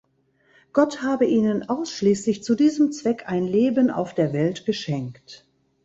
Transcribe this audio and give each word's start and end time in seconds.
Gott 0.73 1.03
habe 1.03 1.27
ihnen 1.27 1.69
ausschließlich 1.69 2.43
zu 2.43 2.55
diesem 2.55 2.91
Zweck 2.91 3.25
ein 3.27 3.45
Leben 3.45 3.91
auf 3.91 4.15
der 4.15 4.33
Welt 4.33 4.65
geschenkt. 4.65 5.45